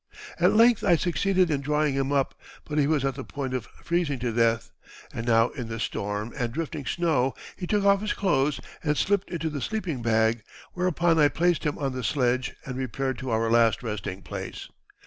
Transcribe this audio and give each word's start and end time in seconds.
At 0.39 0.55
length 0.55 0.83
I 0.83 0.95
succeeded 0.95 1.51
in 1.51 1.61
drawing 1.61 1.93
him 1.93 2.11
up, 2.11 2.33
but 2.65 2.79
he 2.79 2.87
was 2.87 3.05
at 3.05 3.13
the 3.13 3.23
point 3.23 3.53
of 3.53 3.67
freezing 3.83 4.17
to 4.17 4.31
death, 4.31 4.71
and 5.13 5.27
now 5.27 5.49
in 5.49 5.67
the 5.67 5.79
storm 5.79 6.33
and 6.35 6.51
drifting 6.51 6.87
snow 6.87 7.35
he 7.55 7.67
took 7.67 7.83
off 7.85 8.01
his 8.01 8.13
clothes 8.13 8.59
and 8.83 8.97
slipped 8.97 9.29
into 9.29 9.51
the 9.51 9.61
sleeping 9.61 10.01
bag, 10.01 10.41
whereupon 10.73 11.19
I 11.19 11.27
placed 11.27 11.65
him 11.65 11.77
on 11.77 11.91
the 11.91 12.03
sledge 12.03 12.55
and 12.65 12.77
repaired 12.77 13.19
to 13.19 13.29
our 13.29 13.51
last 13.51 13.83
resting 13.83 14.23
place. 14.23 14.69